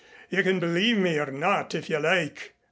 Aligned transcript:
You 0.31 0.41
can 0.41 0.59
believe 0.59 0.97
me 0.97 1.19
or 1.19 1.27
not 1.29 1.75
if 1.75 1.87
you 1.87 1.99
like. 1.99 2.55